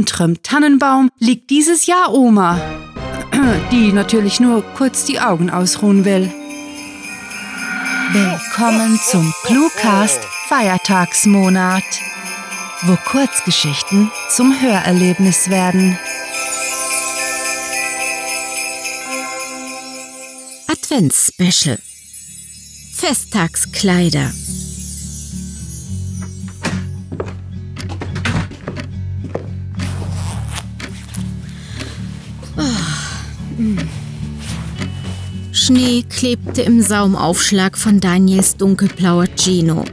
unterm 0.00 0.42
Tannenbaum 0.42 1.10
liegt 1.18 1.50
dieses 1.50 1.84
Jahr 1.84 2.14
Oma, 2.14 2.58
die 3.70 3.92
natürlich 3.92 4.40
nur 4.40 4.62
kurz 4.62 5.04
die 5.04 5.20
Augen 5.20 5.50
ausruhen 5.50 6.06
will. 6.06 6.32
Willkommen 8.10 8.98
zum 9.04 9.30
Cluecast 9.44 10.20
Feiertagsmonat, 10.48 11.82
wo 12.84 12.96
Kurzgeschichten 13.04 14.10
zum 14.30 14.58
Hörerlebnis 14.58 15.50
werden. 15.50 15.98
Adventsspecial 20.66 21.78
Festtagskleider 22.94 24.32
Schnee 35.70 36.02
klebte 36.02 36.62
im 36.62 36.82
Saumaufschlag 36.82 37.78
von 37.78 38.00
Daniels 38.00 38.56
dunkelblauer 38.56 39.26
Gino. 39.36 39.84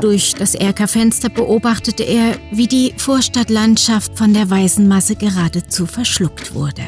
Durch 0.00 0.34
das 0.34 0.56
Erkerfenster 0.56 1.28
beobachtete 1.28 2.02
er, 2.02 2.34
wie 2.50 2.66
die 2.66 2.92
Vorstadtlandschaft 2.96 4.18
von 4.18 4.34
der 4.34 4.50
weißen 4.50 4.88
Masse 4.88 5.14
geradezu 5.14 5.86
verschluckt 5.86 6.56
wurde. 6.56 6.82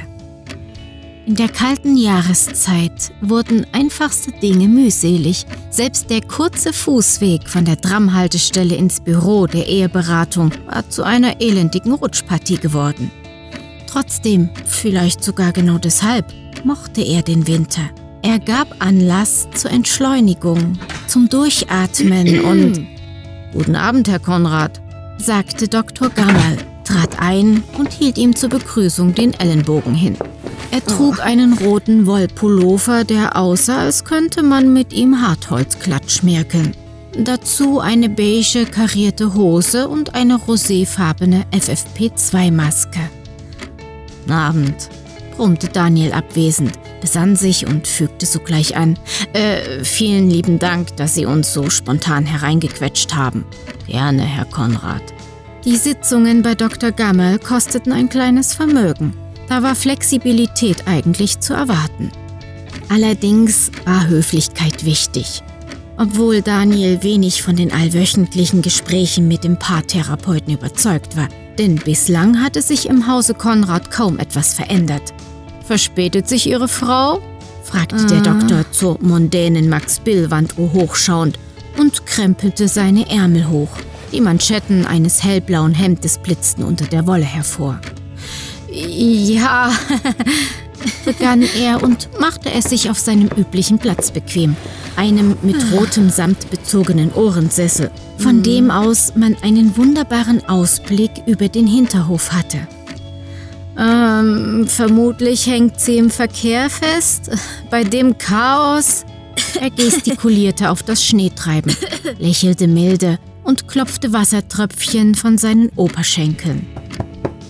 In 1.26 1.36
der 1.36 1.48
kalten 1.48 1.96
Jahreszeit 1.96 3.12
wurden 3.20 3.68
einfachste 3.70 4.32
Dinge 4.32 4.66
mühselig. 4.66 5.46
Selbst 5.70 6.10
der 6.10 6.22
kurze 6.22 6.72
Fußweg 6.72 7.48
von 7.48 7.64
der 7.64 7.80
Tramhaltestelle 7.80 8.74
ins 8.74 8.98
Büro 8.98 9.46
der 9.46 9.68
Eheberatung 9.68 10.50
war 10.66 10.90
zu 10.90 11.04
einer 11.04 11.40
elendigen 11.40 11.92
Rutschpartie 11.92 12.58
geworden. 12.58 13.12
Trotzdem, 13.86 14.50
vielleicht 14.66 15.22
sogar 15.22 15.52
genau 15.52 15.78
deshalb, 15.78 16.26
mochte 16.64 17.00
er 17.00 17.22
den 17.22 17.46
Winter. 17.46 17.90
Er 18.24 18.38
gab 18.38 18.68
Anlass 18.78 19.46
zur 19.54 19.70
Entschleunigung, 19.70 20.78
zum 21.06 21.28
Durchatmen 21.28 22.40
und 22.40 22.86
Guten 23.52 23.76
Abend, 23.76 24.08
Herr 24.08 24.18
Konrad, 24.18 24.80
sagte 25.18 25.68
Dr. 25.68 26.08
Gammerl, 26.08 26.56
trat 26.84 27.20
ein 27.20 27.62
und 27.76 27.92
hielt 27.92 28.16
ihm 28.16 28.34
zur 28.34 28.48
Begrüßung 28.48 29.14
den 29.14 29.34
Ellenbogen 29.34 29.94
hin. 29.94 30.16
Er 30.70 30.82
trug 30.82 31.20
einen 31.20 31.52
roten 31.52 32.06
Wollpullover, 32.06 33.04
der 33.04 33.36
aussah, 33.36 33.80
als 33.80 34.04
könnte 34.06 34.42
man 34.42 34.72
mit 34.72 34.94
ihm 34.94 35.20
Hartholzklatsch 35.20 36.22
merken. 36.22 36.72
Dazu 37.18 37.78
eine 37.78 38.08
beige 38.08 38.64
karierte 38.64 39.34
Hose 39.34 39.86
und 39.86 40.14
eine 40.14 40.36
roséfarbene 40.36 41.44
FFP2-Maske. 41.52 43.00
Abend, 44.30 44.88
brummte 45.36 45.68
Daniel 45.68 46.14
abwesend 46.14 46.72
besann 47.04 47.36
sich 47.36 47.66
und 47.66 47.86
fügte 47.86 48.24
sogleich 48.24 48.78
an. 48.78 48.98
Äh, 49.34 49.84
vielen 49.84 50.30
lieben 50.30 50.58
Dank, 50.58 50.96
dass 50.96 51.14
Sie 51.14 51.26
uns 51.26 51.52
so 51.52 51.68
spontan 51.68 52.24
hereingequetscht 52.24 53.14
haben. 53.14 53.44
Gerne, 53.86 54.22
Herr 54.22 54.46
Konrad. 54.46 55.02
Die 55.66 55.76
Sitzungen 55.76 56.40
bei 56.40 56.54
Dr. 56.54 56.92
Gammel 56.92 57.38
kosteten 57.38 57.92
ein 57.92 58.08
kleines 58.08 58.54
Vermögen. 58.54 59.12
Da 59.50 59.62
war 59.62 59.74
Flexibilität 59.74 60.86
eigentlich 60.86 61.40
zu 61.40 61.52
erwarten. 61.52 62.10
Allerdings 62.88 63.70
war 63.84 64.08
Höflichkeit 64.08 64.86
wichtig. 64.86 65.42
Obwohl 65.98 66.40
Daniel 66.40 67.02
wenig 67.02 67.42
von 67.42 67.54
den 67.54 67.70
allwöchentlichen 67.70 68.62
Gesprächen 68.62 69.28
mit 69.28 69.44
dem 69.44 69.58
Paartherapeuten 69.58 70.54
überzeugt 70.54 71.18
war, 71.18 71.28
denn 71.58 71.74
bislang 71.74 72.42
hatte 72.42 72.62
sich 72.62 72.88
im 72.88 73.06
Hause 73.06 73.34
Konrad 73.34 73.90
kaum 73.90 74.18
etwas 74.18 74.54
verändert. 74.54 75.12
Verspätet 75.66 76.28
sich 76.28 76.46
Ihre 76.48 76.68
Frau? 76.68 77.22
fragte 77.62 77.96
ah. 77.96 78.06
der 78.06 78.20
Doktor 78.20 78.70
zur 78.70 78.98
mondänen 79.00 79.68
Max-Bill-Wanduhr 79.68 80.72
hochschauend 80.72 81.38
und 81.78 82.06
krempelte 82.06 82.68
seine 82.68 83.08
Ärmel 83.08 83.48
hoch. 83.48 83.70
Die 84.12 84.20
Manschetten 84.20 84.84
eines 84.86 85.24
hellblauen 85.24 85.74
Hemdes 85.74 86.18
blitzten 86.18 86.62
unter 86.64 86.84
der 86.84 87.06
Wolle 87.06 87.24
hervor. 87.24 87.80
Ja, 88.70 89.72
begann 91.04 91.42
er 91.42 91.82
und 91.82 92.08
machte 92.20 92.52
es 92.52 92.64
sich 92.64 92.90
auf 92.90 92.98
seinem 92.98 93.28
üblichen 93.36 93.78
Platz 93.78 94.10
bequem, 94.10 94.56
einem 94.96 95.36
mit 95.42 95.56
rotem 95.72 96.10
Samt 96.10 96.50
bezogenen 96.50 97.12
Ohrensessel, 97.12 97.90
von 98.18 98.42
dem 98.42 98.70
aus 98.70 99.14
man 99.16 99.36
einen 99.42 99.76
wunderbaren 99.76 100.46
Ausblick 100.48 101.10
über 101.26 101.48
den 101.48 101.66
Hinterhof 101.66 102.32
hatte. 102.32 102.58
Ähm, 103.78 104.66
vermutlich 104.68 105.46
hängt 105.46 105.80
sie 105.80 105.98
im 105.98 106.10
Verkehr 106.10 106.70
fest. 106.70 107.30
Bei 107.70 107.84
dem 107.84 108.16
Chaos. 108.18 109.04
Er 109.60 109.70
gestikulierte 109.76 110.70
auf 110.70 110.82
das 110.82 111.04
Schneetreiben, 111.04 111.74
lächelte 112.18 112.68
milde 112.68 113.18
und 113.42 113.66
klopfte 113.66 114.12
Wassertröpfchen 114.12 115.14
von 115.14 115.38
seinen 115.38 115.70
Oberschenkeln. 115.70 116.66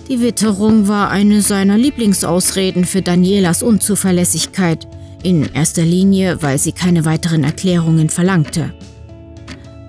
Die 0.07 0.21
Witterung 0.21 0.87
war 0.87 1.09
eine 1.09 1.41
seiner 1.41 1.77
Lieblingsausreden 1.77 2.85
für 2.85 3.01
Danielas 3.01 3.63
Unzuverlässigkeit, 3.63 4.87
in 5.23 5.51
erster 5.53 5.83
Linie, 5.83 6.41
weil 6.41 6.59
sie 6.59 6.71
keine 6.71 7.05
weiteren 7.05 7.43
Erklärungen 7.43 8.09
verlangte. 8.09 8.73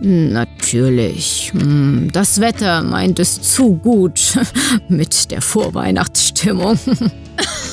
Natürlich. 0.01 1.53
Hm, 1.53 2.11
das 2.13 2.41
Wetter 2.41 2.83
meint 2.83 3.19
es 3.19 3.41
zu 3.43 3.77
gut 3.77 4.39
mit 4.89 5.31
der 5.31 5.43
Vorweihnachtsstimmung. 6.37 6.79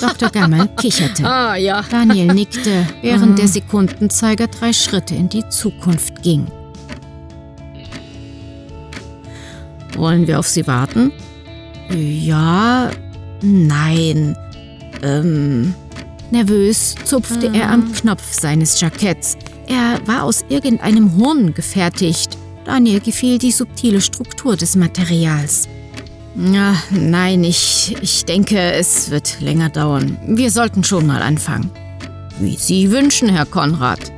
Dr. 0.01 0.29
Gammel 0.29 0.67
kicherte. 0.79 1.23
Ah, 1.23 1.55
ja. 1.55 1.83
Daniel 1.89 2.33
nickte, 2.33 2.85
während 3.01 3.39
der 3.39 3.47
Sekundenzeiger 3.47 4.47
drei 4.47 4.73
Schritte 4.73 5.15
in 5.15 5.29
die 5.29 5.47
Zukunft 5.49 6.21
ging. 6.23 6.47
Wollen 9.95 10.27
wir 10.27 10.39
auf 10.39 10.47
Sie 10.47 10.65
warten? 10.67 11.11
Ja, 11.89 12.89
nein. 13.41 14.35
Ähm, 15.03 15.73
nervös 16.31 16.95
zupfte 17.05 17.51
er 17.53 17.69
am 17.69 17.91
Knopf 17.93 18.33
seines 18.33 18.79
Jacketts, 18.79 19.37
er 19.67 19.99
war 20.05 20.23
aus 20.23 20.43
irgendeinem 20.49 21.17
Horn 21.17 21.53
gefertigt. 21.53 22.37
Daniel 22.65 22.99
gefiel 22.99 23.37
die 23.37 23.51
subtile 23.51 24.01
Struktur 24.01 24.55
des 24.55 24.75
Materials. 24.75 25.67
Ja, 26.35 26.75
nein, 26.89 27.43
ich, 27.43 27.95
ich 28.01 28.25
denke, 28.25 28.59
es 28.59 29.11
wird 29.11 29.39
länger 29.39 29.69
dauern. 29.69 30.17
Wir 30.25 30.49
sollten 30.49 30.83
schon 30.83 31.05
mal 31.05 31.21
anfangen. 31.21 31.69
Wie 32.39 32.55
Sie 32.55 32.91
wünschen, 32.91 33.29
Herr 33.29 33.45
Konrad. 33.45 34.11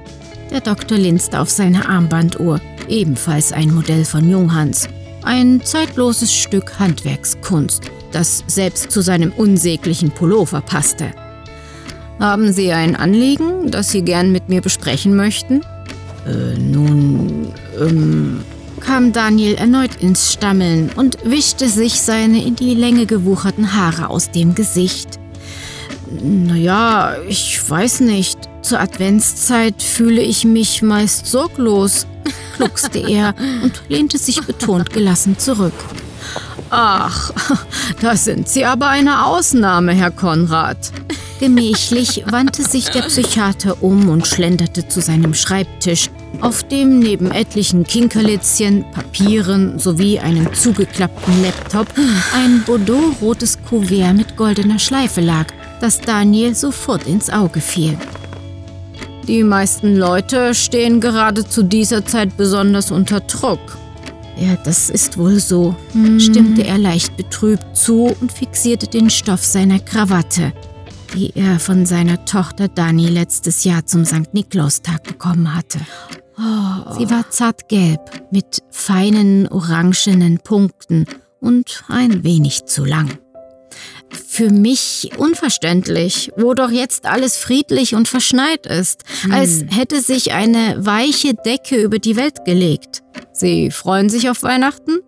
Der 0.50 0.62
Doktor 0.62 0.98
linste 0.98 1.42
auf 1.42 1.50
seine 1.50 1.90
Armbanduhr, 1.90 2.62
ebenfalls 2.88 3.52
ein 3.52 3.74
Modell 3.74 4.06
von 4.06 4.30
Junghans. 4.30 4.88
Ein 5.24 5.62
zeitloses 5.64 6.34
Stück 6.34 6.80
Handwerkskunst, 6.80 7.92
das 8.14 8.44
selbst 8.48 8.92
zu 8.92 9.02
seinem 9.02 9.34
unsäglichen 9.34 10.12
Pullover 10.12 10.62
passte. 10.62 11.12
Haben 12.20 12.54
Sie 12.54 12.72
ein 12.72 12.96
Anliegen, 12.96 13.72
das 13.72 13.90
Sie 13.90 14.04
gern 14.04 14.32
mit 14.32 14.48
mir 14.48 14.62
besprechen 14.62 15.18
möchten? 15.18 15.62
Äh, 16.26 16.58
nun, 16.58 17.52
ähm, 17.78 18.40
kam 18.86 19.12
Daniel 19.12 19.56
erneut 19.56 19.96
ins 20.00 20.32
Stammeln 20.32 20.92
und 20.96 21.18
wischte 21.24 21.68
sich 21.68 22.02
seine 22.02 22.44
in 22.44 22.56
die 22.56 22.76
Länge 22.76 23.06
gewucherten 23.06 23.74
Haare 23.74 24.10
aus 24.10 24.32
dem 24.32 24.54
Gesicht. 24.54 25.20
Naja, 26.22 27.16
ich 27.28 27.60
weiß 27.68 28.02
nicht. 28.02 28.38
Zur 28.62 28.80
Adventszeit 28.80 29.82
fühle 29.82 30.22
ich 30.22 30.46
mich 30.46 30.82
meist 30.82 31.26
sorglos, 31.26 32.06
gluckste 32.58 33.00
er 33.00 33.34
und 33.64 33.82
lehnte 33.90 34.18
sich 34.18 34.42
betont 34.42 34.92
gelassen 34.92 35.38
zurück. 35.38 35.74
Ach, 36.70 37.32
da 38.02 38.16
sind 38.16 38.48
Sie 38.50 38.66
aber 38.66 38.90
eine 38.90 39.26
Ausnahme, 39.26 39.94
Herr 39.94 40.12
Konrad. 40.12 40.92
Gemächlich 41.40 42.24
wandte 42.28 42.64
sich 42.64 42.90
der 42.90 43.02
Psychiater 43.02 43.84
um 43.84 44.10
und 44.10 44.26
schlenderte 44.26 44.88
zu 44.88 45.02
seinem 45.02 45.34
Schreibtisch, 45.34 46.10
auf 46.42 46.64
dem 46.64 47.00
neben 47.00 47.32
etlichen 47.32 47.84
Kinkerlitzchen, 47.84 48.86
Papieren 48.92 49.80
sowie 49.80 50.20
einem 50.20 50.54
zugeklappten 50.54 51.42
Laptop 51.44 51.88
ein 52.36 52.64
Bordeaux-rotes 52.66 53.60
Kuvert 53.68 54.16
mit 54.16 54.36
goldener 54.36 54.80
Schleife 54.80 55.22
lag, 55.22 55.48
das 55.82 56.00
Daniel 56.00 56.56
sofort 56.56 57.08
ins 57.08 57.30
Auge 57.30 57.62
fiel. 57.62 57.98
Die 59.28 59.44
meisten 59.44 59.96
Leute 59.96 60.54
stehen 60.54 61.02
gerade 61.02 61.48
zu 61.48 61.64
dieser 61.64 62.06
Zeit 62.06 62.38
besonders 62.38 62.92
unter 62.92 63.22
Druck. 63.22 63.78
Ja, 64.38 64.56
das 64.64 64.90
ist 64.90 65.18
wohl 65.18 65.40
so, 65.40 65.76
hm. 65.94 66.20
stimmte 66.20 66.66
er 66.66 66.78
leicht 66.78 67.16
betrübt 67.18 67.76
zu 67.76 68.14
und 68.20 68.32
fixierte 68.32 68.88
den 68.88 69.10
Stoff 69.10 69.44
seiner 69.44 69.80
Krawatte 69.80 70.54
die 71.16 71.32
er 71.36 71.60
von 71.60 71.86
seiner 71.86 72.26
Tochter 72.26 72.68
Dani 72.68 73.08
letztes 73.08 73.64
Jahr 73.64 73.86
zum 73.86 74.06
St. 74.06 74.34
Niklaustag 74.34 75.04
bekommen 75.04 75.56
hatte. 75.56 75.80
Sie 76.38 77.10
war 77.10 77.30
zartgelb 77.30 78.32
mit 78.32 78.62
feinen 78.70 79.48
orangenen 79.48 80.40
Punkten 80.40 81.06
und 81.40 81.84
ein 81.88 82.24
wenig 82.24 82.66
zu 82.66 82.84
lang. 82.84 83.18
für 84.28 84.50
mich 84.50 85.12
unverständlich, 85.18 86.32
wo 86.38 86.54
doch 86.54 86.70
jetzt 86.70 87.06
alles 87.06 87.38
friedlich 87.38 87.96
und 87.96 88.08
verschneit 88.08 88.66
ist, 88.66 89.04
hm. 89.22 89.32
als 89.32 89.64
hätte 89.70 90.02
sich 90.02 90.34
eine 90.34 90.86
weiche 90.86 91.34
Decke 91.34 91.82
über 91.82 92.00
die 92.00 92.16
Welt 92.16 92.46
gelegt. 92.46 93.02
Sie 93.34 93.72
freuen 93.72 94.10
sich 94.10 94.30
auf 94.30 94.44
Weihnachten? 94.44 95.00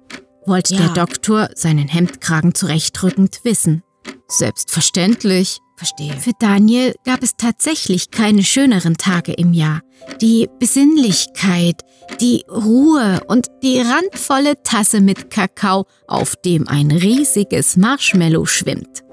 wollte 0.47 0.75
ja. 0.75 0.81
der 0.81 1.05
Doktor, 1.05 1.49
seinen 1.53 1.87
Hemdkragen 1.87 2.55
zurechtrückend, 2.55 3.41
wissen. 3.43 3.83
Selbstverständlich. 4.27 5.59
Verstehe. 5.77 6.13
Für 6.17 6.31
Daniel 6.39 6.95
gab 7.05 7.21
es 7.21 7.37
tatsächlich 7.37 8.09
keine 8.09 8.43
schöneren 8.43 8.97
Tage 8.97 9.33
im 9.33 9.53
Jahr. 9.53 9.81
Die 10.21 10.49
Besinnlichkeit, 10.59 11.83
die 12.19 12.43
Ruhe 12.49 13.21
und 13.27 13.47
die 13.61 13.79
randvolle 13.81 14.61
Tasse 14.63 15.01
mit 15.01 15.29
Kakao, 15.29 15.85
auf 16.07 16.35
dem 16.37 16.67
ein 16.67 16.89
riesiges 16.89 17.77
Marshmallow 17.77 18.47
schwimmt. 18.47 19.03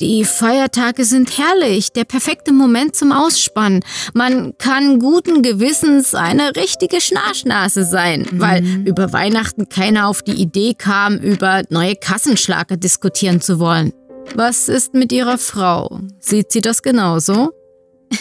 Die 0.00 0.24
Feiertage 0.24 1.04
sind 1.04 1.38
herrlich, 1.38 1.90
der 1.90 2.04
perfekte 2.04 2.52
Moment 2.52 2.94
zum 2.94 3.10
Ausspannen. 3.10 3.82
Man 4.12 4.56
kann 4.58 5.00
guten 5.00 5.42
Gewissens 5.42 6.14
eine 6.14 6.54
richtige 6.54 7.00
Schnarchnase 7.00 7.84
sein, 7.84 8.26
mhm. 8.30 8.40
weil 8.40 8.64
über 8.84 9.12
Weihnachten 9.12 9.68
keiner 9.68 10.06
auf 10.06 10.22
die 10.22 10.40
Idee 10.40 10.74
kam, 10.74 11.16
über 11.16 11.62
neue 11.70 11.96
Kassenschlager 11.96 12.76
diskutieren 12.76 13.40
zu 13.40 13.58
wollen. 13.58 13.92
Was 14.34 14.68
ist 14.68 14.94
mit 14.94 15.12
Ihrer 15.12 15.38
Frau? 15.38 16.00
Sieht 16.20 16.52
sie 16.52 16.60
das 16.60 16.82
genauso? 16.82 17.52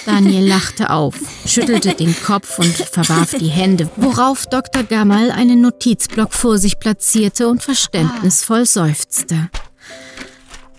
Daniel 0.06 0.48
lachte 0.48 0.90
auf, 0.90 1.16
schüttelte 1.46 1.94
den 1.94 2.16
Kopf 2.22 2.60
und 2.60 2.76
verwarf 2.76 3.36
die 3.40 3.48
Hände, 3.48 3.90
worauf 3.96 4.46
Dr. 4.46 4.84
Gammal 4.84 5.32
einen 5.32 5.62
Notizblock 5.62 6.34
vor 6.34 6.58
sich 6.58 6.80
platzierte 6.80 7.48
und 7.48 7.64
verständnisvoll 7.64 8.66
seufzte. 8.66 9.50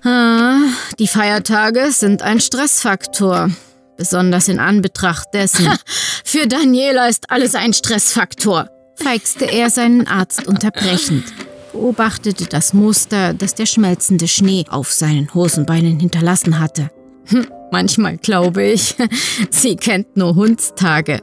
Ah, 0.04 0.58
die 0.98 1.08
Feiertage 1.08 1.90
sind 1.90 2.22
ein 2.22 2.40
Stressfaktor, 2.40 3.50
besonders 3.96 4.48
in 4.48 4.60
Anbetracht 4.60 5.28
dessen. 5.32 5.70
Für 6.24 6.46
Daniela 6.46 7.08
ist 7.08 7.30
alles 7.30 7.54
ein 7.54 7.72
Stressfaktor, 7.72 8.68
feixte 8.96 9.46
er 9.46 9.70
seinen 9.70 10.06
Arzt 10.06 10.46
unterbrechend 10.46 11.24
beobachtete 11.72 12.46
das 12.46 12.72
Muster, 12.72 13.34
das 13.34 13.54
der 13.54 13.66
schmelzende 13.66 14.28
Schnee 14.28 14.64
auf 14.68 14.92
seinen 14.92 15.32
Hosenbeinen 15.34 15.98
hinterlassen 16.00 16.58
hatte. 16.58 16.90
Hm, 17.26 17.46
manchmal 17.70 18.16
glaube 18.16 18.64
ich, 18.64 18.94
sie 19.50 19.76
kennt 19.76 20.16
nur 20.16 20.34
Hundstage. 20.34 21.20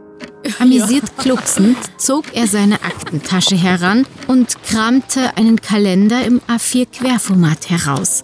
Amüsiert 0.60 1.18
klucksend 1.18 1.78
zog 1.98 2.26
er 2.34 2.48
seine 2.48 2.76
Aktentasche 2.76 3.56
heran 3.56 4.06
und 4.28 4.62
kramte 4.64 5.36
einen 5.38 5.60
Kalender 5.60 6.24
im 6.24 6.40
A4-Querformat 6.42 7.70
heraus. 7.70 8.22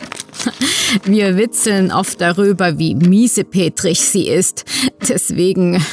Wir 1.03 1.37
witzeln 1.37 1.91
oft 1.91 2.21
darüber, 2.21 2.77
wie 2.77 2.95
miesepetrig 2.95 4.01
sie 4.01 4.27
ist. 4.27 4.65
Deswegen 5.07 5.83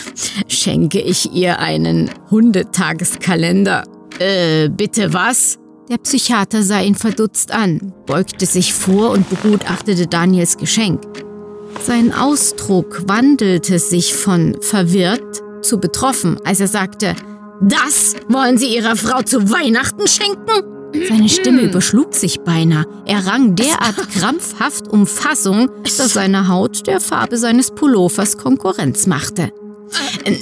schenke 0.49 1.01
ich 1.01 1.33
ihr 1.33 1.59
einen 1.59 2.11
Hundetageskalender. 2.31 3.85
Äh, 4.19 4.69
bitte 4.69 5.13
was? 5.13 5.59
Der 5.91 5.97
Psychiater 5.97 6.63
sah 6.63 6.81
ihn 6.81 6.95
verdutzt 6.95 7.51
an, 7.51 7.95
beugte 8.07 8.45
sich 8.45 8.75
vor 8.75 9.11
und 9.11 9.31
begutachtete 9.31 10.07
Daniels 10.07 10.59
Geschenk. 10.59 11.01
Sein 11.83 12.13
Ausdruck 12.13 13.09
wandelte 13.09 13.79
sich 13.79 14.15
von 14.15 14.57
verwirrt 14.61 15.43
zu 15.63 15.79
betroffen, 15.79 16.37
als 16.45 16.61
er 16.61 16.69
sagte, 16.69 17.17
das 17.63 18.15
wollen 18.29 18.59
Sie 18.59 18.77
Ihrer 18.77 18.97
Frau 18.97 19.23
zu 19.23 19.51
Weihnachten 19.51 20.07
schenken? 20.07 20.63
Seine 21.09 21.29
Stimme 21.29 21.63
überschlug 21.63 22.15
sich 22.15 22.41
beinahe. 22.41 22.87
Er 23.07 23.27
rang 23.27 23.55
derart 23.57 24.11
krampfhaft 24.13 24.89
um 24.89 25.07
Fassung, 25.07 25.71
dass 25.83 26.13
seine 26.13 26.49
Haut 26.49 26.87
der 26.87 27.01
Farbe 27.01 27.39
seines 27.39 27.71
Pullovers 27.71 28.37
Konkurrenz 28.37 29.07
machte. 29.07 29.53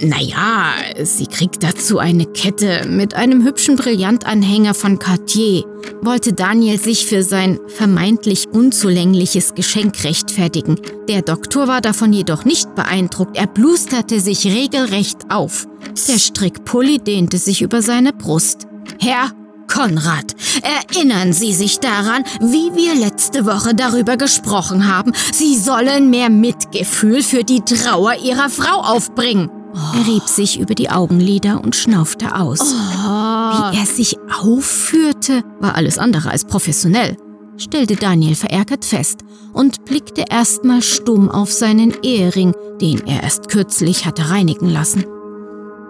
Naja, 0.03 0.73
sie 1.03 1.27
kriegt 1.27 1.63
dazu 1.63 1.99
eine 1.99 2.27
Kette 2.27 2.87
mit 2.89 3.15
einem 3.15 3.45
hübschen 3.45 3.77
Brillantanhänger 3.77 4.75
von 4.75 4.99
Cartier. 4.99 5.65
Wollte 6.03 6.33
Daniel 6.33 6.79
sich 6.79 7.07
für 7.07 7.23
sein 7.23 7.59
vermeintlich 7.69 8.49
unzulängliches 8.49 9.55
Geschenk 9.55 10.03
rechtfertigen. 10.05 10.81
Der 11.09 11.23
Doktor 11.23 11.69
war 11.69 11.81
davon 11.81 12.13
jedoch 12.13 12.45
nicht 12.45 12.75
beeindruckt. 12.75 13.37
Er 13.37 13.47
blusterte 13.47 14.21
sich 14.21 14.47
regelrecht 14.47 15.31
auf. 15.31 15.67
Der 16.09 16.19
Strickpulli 16.19 16.99
dehnte 16.99 17.39
sich 17.39 17.63
über 17.63 17.83
seine 17.83 18.13
Brust. 18.13 18.67
Herr 19.01 19.31
Konrad, 19.77 20.35
erinnern 20.63 21.35
Sie 21.35 21.53
sich 21.53 21.81
daran, 21.81 22.25
wie 22.41 22.75
wir 22.75 22.95
letzte 22.95 23.45
Woche 23.45 23.75
darüber 23.75 24.17
gesprochen 24.17 24.91
haben. 24.91 25.13
Sie 25.33 25.59
sollen 25.59 26.09
mehr 26.09 26.31
Mitgefühl 26.31 27.23
für 27.23 27.45
die 27.45 27.61
Trauer 27.61 28.15
Ihrer 28.15 28.49
Frau 28.49 28.81
aufbringen. 28.81 29.51
Er 29.75 30.07
rieb 30.07 30.23
sich 30.23 30.59
über 30.59 30.75
die 30.75 30.89
Augenlider 30.89 31.63
und 31.63 31.77
schnaufte 31.77 32.35
aus. 32.35 32.61
Oh. 32.63 32.73
Wie 32.73 33.79
er 33.79 33.85
sich 33.85 34.17
aufführte, 34.43 35.43
war 35.61 35.75
alles 35.75 35.99
andere 35.99 36.31
als 36.31 36.47
professionell, 36.47 37.19
stellte 37.59 37.97
Daniel 37.97 38.35
verärgert 38.35 38.87
fest 38.87 39.19
und 39.53 39.85
blickte 39.85 40.25
erstmal 40.31 40.81
stumm 40.81 41.31
auf 41.31 41.53
seinen 41.53 41.93
Ehering, 42.03 42.55
den 42.81 43.07
er 43.07 43.23
erst 43.25 43.51
kürzlich 43.51 44.07
hatte 44.07 44.31
reinigen 44.31 44.71
lassen. 44.71 45.05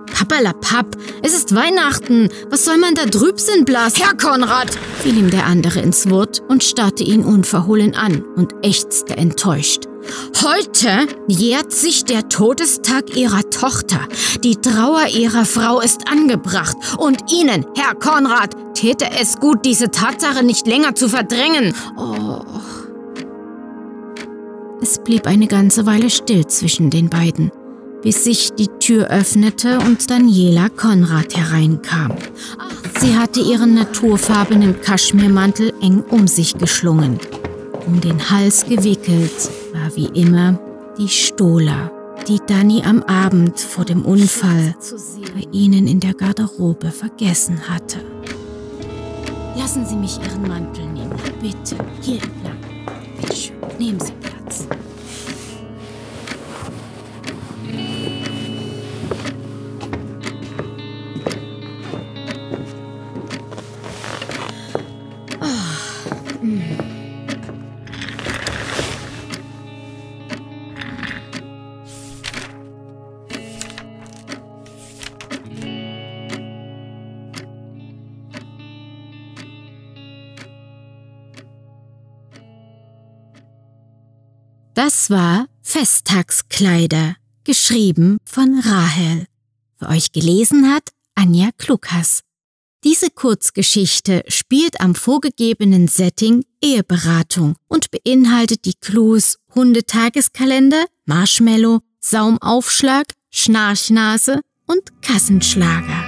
Pappalapapp, 0.06 0.96
es 1.22 1.34
ist 1.34 1.54
Weihnachten. 1.54 2.28
Was 2.50 2.64
soll 2.64 2.78
man 2.78 2.94
da 2.94 3.04
Drübsinn 3.04 3.64
blasen? 3.64 4.02
Herr 4.02 4.16
Konrad! 4.16 4.76
fiel 5.02 5.18
ihm 5.18 5.30
der 5.30 5.46
andere 5.46 5.80
ins 5.80 6.10
Wort 6.10 6.42
und 6.48 6.64
starrte 6.64 7.04
ihn 7.04 7.24
unverhohlen 7.24 7.94
an 7.94 8.24
und 8.36 8.54
ächzte 8.62 9.16
enttäuscht. 9.16 9.84
Heute 10.42 11.06
jährt 11.28 11.72
sich 11.72 12.04
der 12.04 12.28
Todestag 12.28 13.16
ihrer 13.16 13.48
Tochter. 13.50 14.00
Die 14.44 14.56
Trauer 14.56 15.06
ihrer 15.08 15.44
Frau 15.44 15.80
ist 15.80 16.08
angebracht. 16.10 16.76
Und 16.98 17.32
Ihnen, 17.32 17.66
Herr 17.76 17.94
Konrad, 17.94 18.54
täte 18.74 19.06
es 19.18 19.36
gut, 19.36 19.64
diese 19.64 19.90
Tatsache 19.90 20.44
nicht 20.44 20.66
länger 20.66 20.94
zu 20.94 21.08
verdrängen. 21.08 21.74
Oh. 21.96 22.40
Es 24.80 24.98
blieb 24.98 25.26
eine 25.26 25.46
ganze 25.46 25.86
Weile 25.86 26.10
still 26.10 26.46
zwischen 26.46 26.90
den 26.90 27.08
beiden 27.08 27.50
bis 28.02 28.24
sich 28.24 28.52
die 28.52 28.68
Tür 28.78 29.08
öffnete 29.08 29.78
und 29.78 30.10
Daniela 30.10 30.68
Konrad 30.68 31.36
hereinkam. 31.36 32.12
Sie 33.00 33.16
hatte 33.16 33.40
ihren 33.40 33.74
naturfarbenen 33.74 34.80
Kaschmirmantel 34.80 35.72
eng 35.80 36.02
um 36.10 36.26
sich 36.26 36.56
geschlungen. 36.56 37.18
Um 37.86 38.00
den 38.00 38.30
Hals 38.30 38.64
gewickelt 38.64 39.50
war 39.72 39.94
wie 39.94 40.06
immer 40.20 40.58
die 40.98 41.08
Stola, 41.08 41.90
die 42.26 42.40
Dani 42.46 42.82
am 42.84 43.02
Abend 43.02 43.60
vor 43.60 43.84
dem 43.84 44.04
Unfall 44.04 44.74
bei 45.34 45.46
ihnen 45.52 45.86
in 45.86 46.00
der 46.00 46.14
Garderobe 46.14 46.90
vergessen 46.90 47.68
hatte. 47.68 47.98
Lassen 49.56 49.86
Sie 49.86 49.96
mich 49.96 50.18
Ihren 50.18 50.48
Mantel 50.48 50.86
nehmen, 50.86 51.14
bitte. 51.40 51.76
Hier 52.00 52.22
entlang. 52.22 52.58
Bitte 53.20 53.36
schön, 53.36 53.56
nehmen 53.78 54.00
Sie 54.00 54.12
Das 84.76 85.08
war 85.08 85.46
Festtagskleider, 85.62 87.16
geschrieben 87.44 88.18
von 88.26 88.60
Rahel. 88.62 89.24
Für 89.78 89.88
euch 89.88 90.12
gelesen 90.12 90.70
hat 90.70 90.90
Anja 91.14 91.48
Klukas. 91.56 92.20
Diese 92.84 93.08
Kurzgeschichte 93.08 94.22
spielt 94.28 94.78
am 94.82 94.94
vorgegebenen 94.94 95.88
Setting 95.88 96.44
Eheberatung 96.62 97.56
und 97.68 97.90
beinhaltet 97.90 98.66
die 98.66 98.74
Clues 98.74 99.38
Hundetageskalender, 99.54 100.84
Marshmallow, 101.06 101.80
Saumaufschlag, 102.00 103.06
Schnarchnase 103.30 104.42
und 104.66 105.00
Kassenschlager. 105.00 106.04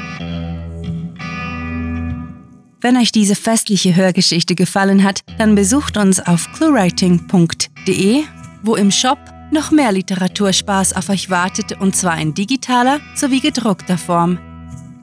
Wenn 2.82 2.98
euch 2.98 3.12
diese 3.12 3.34
festliche 3.34 3.96
Hörgeschichte 3.96 4.54
gefallen 4.54 5.04
hat, 5.04 5.22
dann 5.38 5.54
besucht 5.54 5.96
uns 5.96 6.20
auf 6.20 6.52
cluewriting.de 6.52 8.25
wo 8.62 8.77
im 8.77 8.91
Shop 8.91 9.19
noch 9.50 9.71
mehr 9.71 9.93
Literaturspaß 9.93 10.95
auf 10.95 11.09
euch 11.09 11.31
wartet 11.31 11.81
und 11.81 11.97
zwar 11.97 12.19
in 12.19 12.35
digitaler 12.35 13.00
sowie 13.15 13.41
gedruckter 13.41 13.99
Form. 13.99 14.38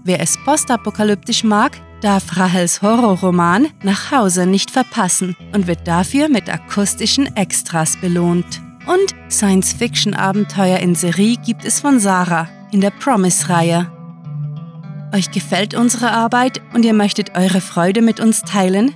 Wer 0.04 0.20
es 0.20 0.38
postapokalyptisch 0.46 1.44
mag, 1.44 1.80
darf 2.02 2.38
Rahels 2.38 2.82
Horrorroman 2.82 3.68
Nach 3.82 4.12
Hause 4.12 4.46
nicht 4.46 4.70
verpassen 4.70 5.36
und 5.54 5.66
wird 5.66 5.88
dafür 5.88 6.30
mit 6.30 6.50
akustischen 6.50 7.36
Extras 7.36 7.98
belohnt. 7.98 8.62
Und 8.86 9.16
Science-Fiction-Abenteuer 9.32 10.78
in 10.78 10.94
Serie 10.94 11.38
gibt 11.44 11.66
es 11.66 11.80
von 11.80 12.00
Sarah 12.00 12.48
in 12.72 12.82
der 12.82 12.92
Promise-Reihe. 12.92 13.92
Euch 15.12 15.32
gefällt 15.32 15.74
unsere 15.74 16.12
Arbeit 16.12 16.62
und 16.74 16.86
ihr 16.86 16.94
möchtet 16.94 17.36
eure 17.36 17.62
Freude 17.62 18.04
mit 18.04 18.20
uns 18.20 18.42
teilen? 18.42 18.96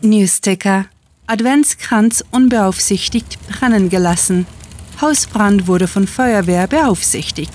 Newsticker. 0.02 0.86
Adventskranz 1.28 2.24
unbeaufsichtigt 2.32 3.38
brennen 3.48 3.90
gelassen. 3.90 4.46
Hausbrand 5.00 5.68
wurde 5.68 5.88
von 5.88 6.08
Feuerwehr 6.08 6.68
beaufsichtigt. 6.68 7.54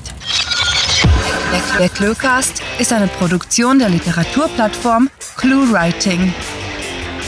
Der 1.78 1.88
Cluecast 1.88 2.62
ist 2.78 2.92
eine 2.92 3.06
Produktion 3.06 3.78
der 3.78 3.90
Literaturplattform 3.90 5.10
ClueWriting. 5.36 6.32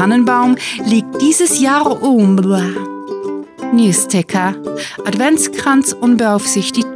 Tannenbaum 0.00 0.56
liegt 0.86 1.20
dieses 1.20 1.60
Jahr 1.60 2.02
um. 2.02 2.36
Newsticker. 3.74 4.54
Adventskranz 5.04 5.92
unbeaufsichtigt. 5.92 6.86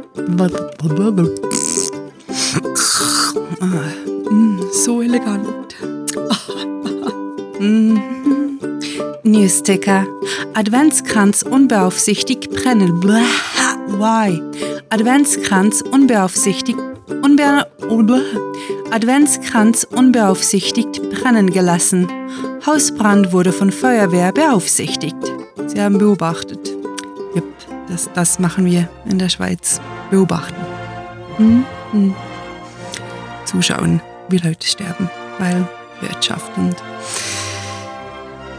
So 4.71 5.03
elegant. 5.03 5.75
Newsticker. 9.23 10.07
Adventskranz 10.55 11.43
unbeaufsichtigt 11.43 12.49
brennen. 12.49 13.03
Why? 13.03 14.41
Adventskranz 14.89 15.83
unbeaufsichtigt. 15.83 16.79
Unbe 17.21 17.67
Adventskranz 18.89 19.83
unbeaufsichtigt 19.83 21.07
brennen 21.11 21.51
gelassen. 21.51 22.07
Hausbrand 22.65 23.31
wurde 23.31 23.53
von 23.53 23.71
Feuerwehr 23.71 24.31
beaufsichtigt. 24.31 25.15
Sie 25.67 25.79
haben 25.79 25.99
beobachtet. 25.99 26.75
Yep, 27.35 27.43
das, 27.87 28.09
das 28.15 28.39
machen 28.39 28.65
wir 28.65 28.89
in 29.05 29.19
der 29.19 29.29
Schweiz. 29.29 29.79
Beobachten. 30.09 30.55
Hm? 31.37 31.63
Hm. 31.91 32.15
Zuschauen, 33.45 34.01
wie 34.29 34.37
Leute 34.37 34.65
sterben, 34.65 35.11
weil 35.37 35.67
Wirtschaft 36.01 36.57
und 36.57 36.75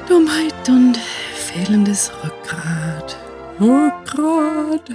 Dummheit 0.09 0.69
und 0.69 0.99
fehlendes 1.35 2.13
Rückgrat. 2.23 3.17
Rückgrat. 3.61 4.89